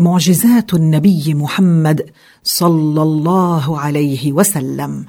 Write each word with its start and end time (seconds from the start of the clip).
معجزات 0.00 0.74
النبي 0.74 1.34
محمد 1.34 1.98
صلى 2.44 3.02
الله 3.02 3.80
عليه 3.80 4.32
وسلم. 4.32 5.04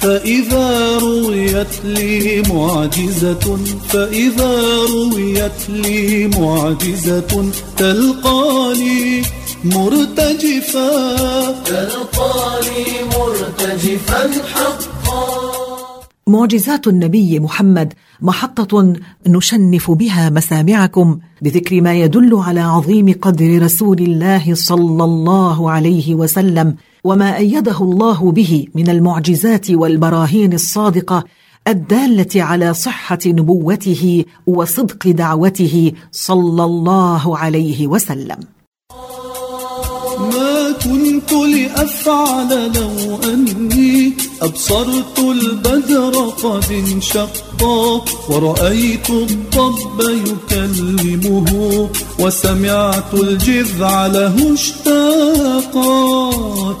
فإذا 0.00 0.98
رويت 0.98 1.74
لي 1.84 2.42
معجزة 2.42 3.56
فإذا 3.88 4.54
رويت 4.94 5.60
لي 5.68 6.28
معجزة 6.28 7.50
تلقاني 7.76 9.22
مرتجفا. 9.64 10.90
تلقاني 11.62 12.86
مرتجفا 13.14 14.22
حقا 14.54 14.97
معجزات 16.28 16.86
النبي 16.86 17.40
محمد 17.40 17.92
محطة 18.20 18.92
نشنف 19.26 19.90
بها 19.90 20.30
مسامعكم 20.30 21.18
بذكر 21.42 21.80
ما 21.80 21.94
يدل 21.94 22.34
على 22.34 22.60
عظيم 22.60 23.14
قدر 23.20 23.62
رسول 23.62 23.98
الله 23.98 24.54
صلى 24.54 25.04
الله 25.04 25.70
عليه 25.70 26.14
وسلم 26.14 26.74
وما 27.04 27.36
أيده 27.36 27.78
الله 27.80 28.32
به 28.32 28.66
من 28.74 28.88
المعجزات 28.88 29.70
والبراهين 29.70 30.52
الصادقة 30.52 31.24
الدالة 31.68 32.42
على 32.42 32.74
صحة 32.74 33.18
نبوته 33.26 34.24
وصدق 34.46 35.08
دعوته 35.08 35.92
صلى 36.12 36.64
الله 36.64 37.38
عليه 37.38 37.86
وسلم. 37.86 38.57
ما 40.20 40.72
كنت 40.84 41.32
لأفعل 41.32 42.72
لو 42.76 43.20
أني 43.32 44.12
أبصرت 44.42 45.18
البدر 45.18 46.14
قد 46.42 46.64
انشقا 46.70 48.04
ورأيت 48.28 49.10
الضب 49.10 50.00
يكلمه 50.00 51.50
وسمعت 52.18 53.14
الجذع 53.14 54.06
له 54.06 54.54
اشتاقا 54.54 55.98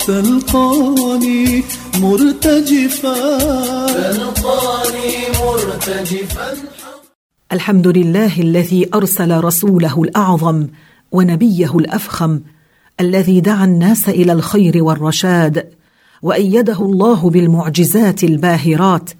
تلقاني 0.06 1.64
مرتجفا 2.02 3.14
تلقاني 3.86 5.16
مرتجفا. 5.42 6.54
الحمد 7.52 7.86
لله 7.86 8.40
الذي 8.40 8.88
أرسل 8.94 9.44
رسوله 9.44 10.02
الأعظم 10.02 10.66
ونبيه 11.12 11.78
الأفخم 11.78 12.40
الذي 13.00 13.40
دعا 13.40 13.64
الناس 13.64 14.08
إلى 14.08 14.32
الخير 14.32 14.84
والرشاد 14.84 15.68
وأيده 16.22 16.80
الله 16.80 17.30
بالمعجزات 17.30 18.24
الباهرات 18.24 19.10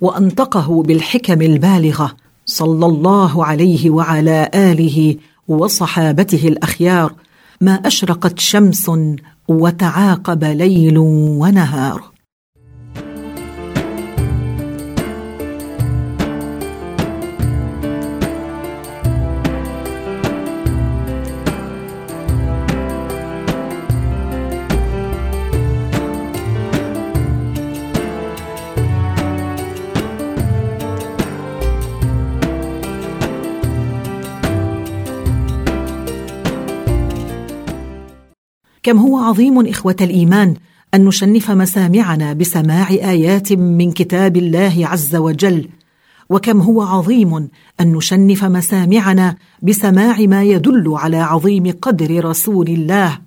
وأنطقه 0.00 0.82
بالحكم 0.82 1.42
البالغة 1.42 2.16
صلى 2.46 2.86
الله 2.86 3.44
عليه 3.44 3.90
وعلى 3.90 4.50
آله 4.54 5.16
وصحابته 5.48 6.48
الأخيار 6.48 7.14
ما 7.60 7.72
أشرقت 7.72 8.38
شمس 8.38 8.90
وتعاقب 9.48 10.44
ليل 10.44 10.98
ونهار. 10.98 12.11
كم 38.82 38.98
هو 38.98 39.18
عظيم 39.18 39.68
إخوة 39.68 39.96
الإيمان 40.00 40.54
أن 40.94 41.04
نشنف 41.04 41.50
مسامعنا 41.50 42.32
بسماع 42.32 42.90
آيات 42.90 43.52
من 43.52 43.92
كتاب 43.92 44.36
الله 44.36 44.74
عز 44.82 45.16
وجل. 45.16 45.68
وكم 46.30 46.60
هو 46.60 46.82
عظيم 46.82 47.48
أن 47.80 47.92
نشنف 47.92 48.44
مسامعنا 48.44 49.36
بسماع 49.62 50.16
ما 50.20 50.42
يدل 50.42 50.84
على 50.88 51.16
عظيم 51.16 51.74
قدر 51.82 52.24
رسول 52.24 52.68
الله. 52.68 53.18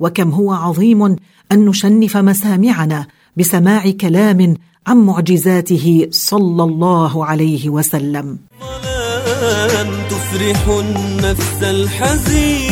وكم 0.00 0.30
هو 0.30 0.52
عظيم 0.52 1.02
أن 1.52 1.64
نشنف 1.64 2.16
مسامعنا 2.16 3.06
بسماع 3.36 3.90
كلام 3.90 4.56
عن 4.86 4.96
معجزاته 4.96 6.08
صلى 6.10 6.62
الله 6.62 7.26
عليه 7.26 7.70
وسلم. 7.70 8.38
تفرح 10.10 10.68
النفس 10.68 11.62
الحزينه 11.62 12.71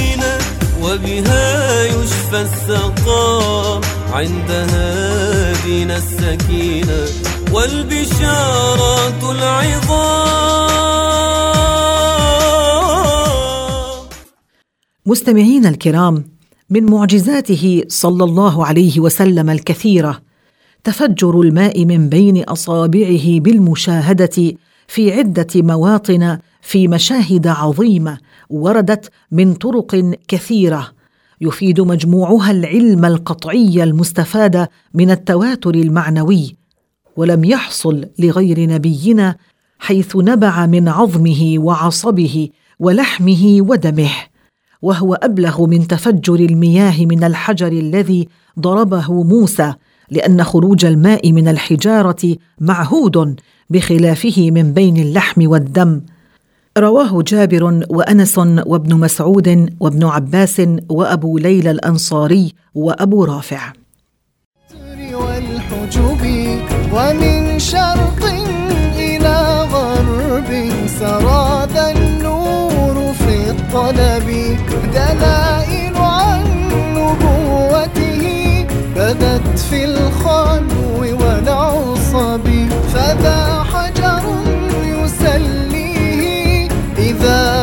وبها 0.83 1.85
يشفى 1.85 2.41
السقام 2.41 3.81
عندها 4.13 5.53
دين 5.65 5.91
السكينة 5.91 7.07
والبشارات 7.53 9.23
العظام. 9.23 10.41
مستمعين 15.07 15.67
الكرام 15.67 16.25
من 16.71 16.91
معجزاته 16.91 17.83
صلى 17.89 18.25
الله 18.25 18.67
عليه 18.67 19.01
وسلم 19.01 19.51
الكثيرة 19.51 20.21
تفجر 20.85 21.41
الماء 21.41 21.85
من 21.85 22.09
بين 22.09 22.45
أصابعه 22.45 23.41
بالمشاهدة 23.41 24.55
في 24.89 25.13
عدة 25.13 25.47
مواطن 25.57 26.39
في 26.63 26.89
مشاهد 26.89 27.47
عظيمة 27.47 28.19
وردت 28.51 29.11
من 29.31 29.55
طرق 29.55 30.15
كثيرة. 30.29 30.93
يفيد 31.41 31.81
مجموعها 31.81 32.51
العلم 32.51 33.05
القطعي 33.05 33.83
المستفاد 33.83 34.69
من 34.95 35.11
التواتر 35.11 35.75
المعنوي 35.75 36.57
ولم 37.17 37.45
يحصل 37.45 38.07
لغير 38.19 38.61
نبينا 38.61 39.37
حيث 39.79 40.17
نبع 40.17 40.67
من 40.67 40.89
عظمه 40.89 41.55
وعصبه 41.59 42.49
ولحمه 42.79 43.57
ودمه 43.61 44.11
وهو 44.83 45.15
أبلغ 45.15 45.67
من 45.67 45.89
تفجر 45.89 46.35
المياه 46.35 47.07
من 47.07 47.25
الحجر 47.25 47.73
الذي 47.73 48.29
ضربه 48.61 49.23
موسى 49.23 49.75
لأن 50.11 50.45
خروج 50.45 50.85
الماء 50.85 51.33
من 51.33 51.49
الحجارة 51.49 52.37
معهود 52.61 53.41
بخلافه 53.71 54.51
من 54.51 54.73
بين 54.73 54.97
اللحم 54.97 55.51
والدم. 55.51 56.01
رواه 56.81 57.23
جابر 57.23 57.65
وأنس 57.91 58.39
وابن 58.39 58.95
مسعود 58.95 59.49
وابن 59.81 60.05
عباس 60.05 60.63
وأبو 60.89 61.39
ليلى 61.39 61.71
الأنصاري 61.71 62.55
وأبو 62.75 63.25
رافع. 63.25 63.73
والحجب 65.15 66.23
ومن 66.95 67.59
شرق 67.59 68.23
إلى 68.97 69.37
غرب 69.73 70.51
سرى 70.99 71.30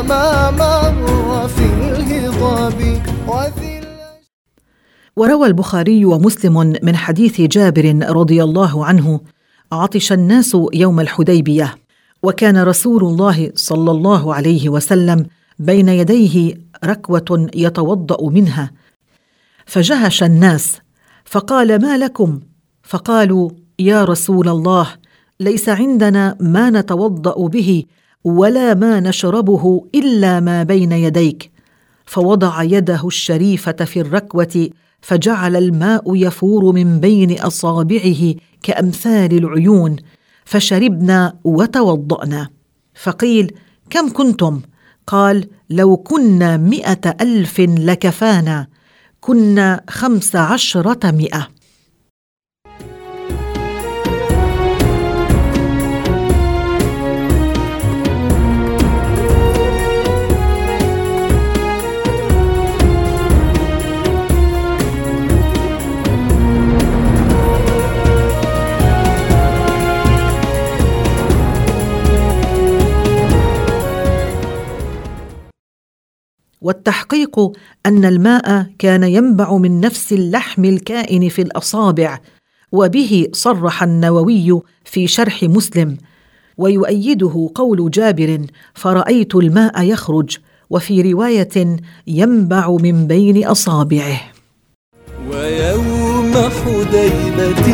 ما 0.01 0.51
مر 0.51 1.47
في 1.47 1.65
الهضاب 1.65 3.01
وروى 5.17 5.47
البخاري 5.47 6.05
ومسلم 6.05 6.75
من 6.83 6.95
حديث 6.95 7.41
جابر 7.41 8.09
رضي 8.09 8.43
الله 8.43 8.85
عنه 8.85 9.19
عطش 9.71 10.11
الناس 10.11 10.57
يوم 10.73 10.99
الحديبية 10.99 11.75
وكان 12.23 12.57
رسول 12.57 13.03
الله 13.03 13.51
صلى 13.55 13.91
الله 13.91 14.35
عليه 14.35 14.69
وسلم 14.69 15.25
بين 15.59 15.89
يديه 15.89 16.55
ركوة 16.85 17.50
يتوضأ 17.55 18.29
منها. 18.29 18.71
فجهش 19.65 20.23
الناس 20.23 20.77
فقال 21.25 21.81
ما 21.81 21.97
لكم؟ 21.97 22.39
فقالوا 22.83 23.50
يا 23.79 24.03
رسول 24.03 24.50
الله 24.50 24.88
ليس 25.39 25.69
عندنا 25.69 26.38
ما 26.39 26.69
نتوضأ 26.69 27.47
به 27.47 27.83
ولا 28.27 28.74
ما 28.74 29.00
نشربه 29.00 29.85
إلا 29.95 30.39
ما 30.39 30.63
بين 30.63 30.91
يديك. 30.91 31.51
فوضع 32.06 32.63
يده 32.63 33.07
الشريفة 33.07 33.71
في 33.71 34.01
الركوة 34.01 34.69
فجعل 35.01 35.56
الماء 35.56 36.15
يفور 36.15 36.74
من 36.74 37.00
بين 37.00 37.39
أصابعه 37.39 38.35
كأمثال 38.63 39.38
العيون. 39.38 39.95
فشربنا 40.45 41.33
وتوضأنا. 41.44 42.50
فقيل 42.95 43.51
كم 43.89 44.13
كنتم؟ 44.13 44.62
قال 45.07 45.47
لو 45.69 45.97
كنا 45.97 46.57
مائه 46.57 47.15
ألف 47.21 47.59
لكفانا. 47.59 48.68
كنا 49.21 49.81
خمس 49.89 50.35
عشرة 50.35 51.12
مئة. 51.12 51.47
والتحقيق 76.67 77.39
أن 77.85 78.05
الماء 78.05 78.65
كان 78.79 79.03
ينبع 79.03 79.57
من 79.57 79.79
نفس 79.81 80.13
اللحم 80.13 80.65
الكائن 80.65 81.29
في 81.29 81.41
الأصابع 81.41 82.19
وبه 82.71 83.27
صرح 83.31 83.83
النووي 83.83 84.61
في 84.85 85.07
شرح 85.07 85.43
مسلم 85.43 85.97
ويؤيده 86.57 87.49
قول 87.55 87.91
جابر 87.91 88.45
فرأيت 88.73 89.35
الماء 89.35 89.81
يخرج 89.83 90.37
وفي 90.69 91.01
رواية 91.01 91.77
ينبع 92.07 92.77
من 92.81 93.07
بين 93.07 93.45
أصابعه 93.45 94.21
ويوم 95.31 96.33
حديبة 96.33 97.67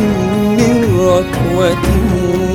من 0.58 1.00
ركوة 1.00 1.78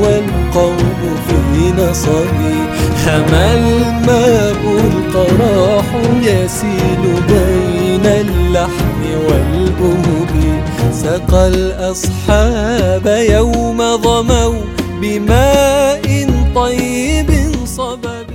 والقوم 0.01 1.17
في 1.29 1.73
نصبي 1.83 2.88
حمى 3.05 3.47
الماء 3.55 4.63
القراح 4.87 5.95
يسيل 6.23 7.03
بين 7.29 8.07
اللحم 8.07 9.03
والأهب 9.27 10.19
سقى 10.93 11.49
الأصحاب 11.49 13.07
يوم 13.31 13.79
ظموا 13.97 14.55
بماء 15.01 16.07
طيب 16.55 17.31
صبب. 17.65 18.27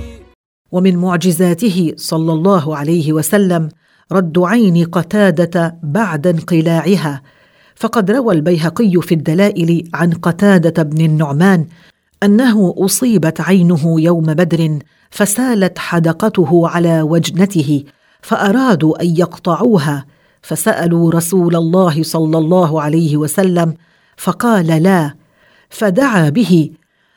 ومن 0.72 0.96
معجزاته 0.96 1.92
صلى 1.96 2.32
الله 2.32 2.76
عليه 2.76 3.12
وسلم 3.12 3.68
رد 4.12 4.38
عين 4.38 4.84
قتادة 4.84 5.76
بعد 5.82 6.26
انقلاعها. 6.26 7.22
فقد 7.74 8.10
روى 8.10 8.34
البيهقي 8.34 8.92
في 9.02 9.14
الدلائل 9.14 9.88
عن 9.94 10.12
قتادة 10.12 10.82
بن 10.82 11.04
النعمان 11.04 11.66
أنه 12.24 12.74
أصيبت 12.78 13.40
عينه 13.40 14.00
يوم 14.00 14.24
بدر 14.24 14.78
فسالت 15.10 15.78
حدقته 15.78 16.68
على 16.68 17.02
وجنته 17.02 17.84
فأرادوا 18.22 19.02
أن 19.02 19.16
يقطعوها 19.16 20.06
فسألوا 20.42 21.10
رسول 21.10 21.56
الله 21.56 22.02
صلى 22.02 22.38
الله 22.38 22.82
عليه 22.82 23.16
وسلم 23.16 23.74
فقال 24.16 24.66
لا 24.66 25.14
فدعا 25.70 26.28
به 26.28 26.70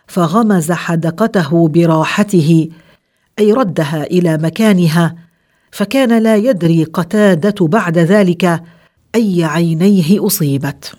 فغمز 0.07 0.71
حدقته 0.71 1.67
براحته 1.67 2.69
أي 3.39 3.53
ردها 3.53 4.03
إلى 4.03 4.37
مكانها 4.37 5.15
فكان 5.71 6.23
لا 6.23 6.35
يدري 6.35 6.83
قتادة 6.83 7.67
بعد 7.67 7.97
ذلك 7.97 8.63
أي 9.15 9.43
عينيه 9.43 10.25
أصيبت. 10.25 10.93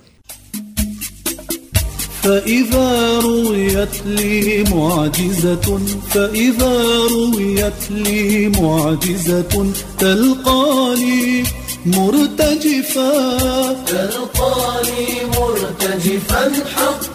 فإذا 2.23 3.19
رويت 3.21 4.07
لي 4.07 4.65
معجزة 4.75 5.81
فإذا 6.11 6.75
رويت 7.11 7.91
لي 7.91 8.49
معجزة 8.49 9.73
تلقاني 9.99 11.45
مرتجفا. 11.87 13.73
تلقاني 13.87 15.09
مرتجفا 15.39 16.53
حقا. 16.77 17.09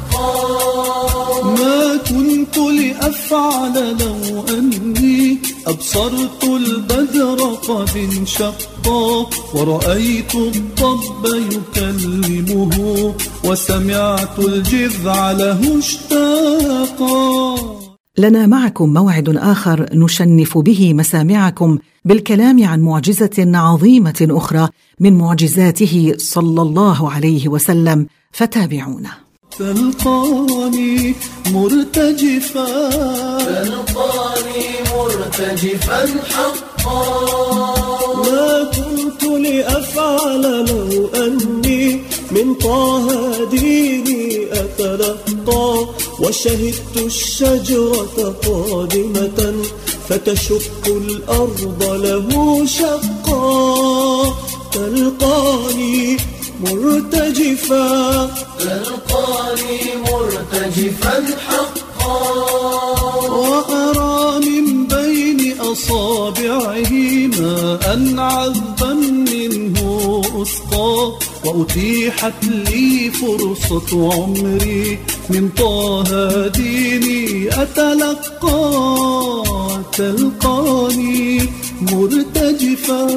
ما 1.43 1.97
كنت 2.09 2.57
لأفعل 2.57 3.97
لو 3.99 4.45
أني 4.49 5.37
أبصرت 5.67 6.43
البدر 6.43 7.39
قد 7.43 7.89
انشقا 7.97 9.25
ورأيت 9.53 10.35
الضب 10.35 11.25
يكلمه 11.51 12.75
وسمعت 13.43 14.39
الجذع 14.39 15.31
له 15.31 15.79
اشتاقا. 15.79 17.55
لنا 18.17 18.45
معكم 18.47 18.93
موعد 18.93 19.37
آخر 19.37 19.89
نشنف 19.93 20.57
به 20.57 20.93
مسامعكم 20.93 21.79
بالكلام 22.05 22.63
عن 22.63 22.81
معجزة 22.81 23.51
عظيمة 23.57 24.27
أخرى 24.31 24.69
من 24.99 25.17
معجزاته 25.17 26.13
صلى 26.17 26.61
الله 26.61 27.11
عليه 27.11 27.47
وسلم 27.47 28.07
فتابعونا. 28.31 29.09
تلقاني 29.59 31.15
مرتجفا. 31.51 32.89
تلقاني 33.39 34.92
مرتجفا 35.39 36.05
حقا 36.29 37.73
ما 38.15 38.63
كنت 38.63 39.23
لأفعل 39.23 40.65
لو 40.65 41.09
أني 41.15 42.01
من 42.31 42.53
طه 42.53 43.45
ديني 43.51 44.47
أتلقى 44.51 45.85
وشهدت 46.19 46.97
الشجرة 46.97 48.35
قادمة 48.45 49.63
فتشق 50.09 50.85
الأرض 50.87 51.83
له 51.83 52.65
شقا. 52.65 54.33
تلقاني 54.71 56.17
مرتجفا. 56.59 58.29
تلقاني 58.59 59.79
مرتجفا 60.07 61.25
حقا. 61.47 61.83
وأرى 63.29 64.42
من 65.73 65.79
بين 65.79 65.79
أصابعه 65.79 66.91
ماء 67.41 68.15
عذبا 68.17 68.93
منه 68.93 70.21
أسقى 70.41 71.11
وأتيحت 71.45 72.43
لي 72.43 73.11
فرصة 73.11 74.13
عمري 74.13 74.99
من 75.29 75.49
طه 75.49 76.47
ديني. 76.47 77.49
أتلقى 77.49 78.73
تلقاني 79.97 81.49
مرتجفا. 81.81 83.07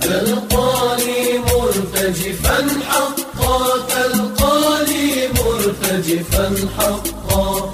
تلقاني 0.00 1.38
مرتجفا 1.38 2.68
حقا 2.90 3.78
تلقاني 3.88 5.28
مرتجفا 5.28 6.68
حقا. 6.78 7.73